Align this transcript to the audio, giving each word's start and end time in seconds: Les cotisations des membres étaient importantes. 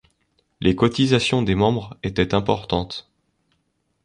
Les 0.61 0.75
cotisations 0.75 1.43
des 1.43 1.53
membres 1.53 1.95
étaient 2.01 2.33
importantes. 2.33 3.07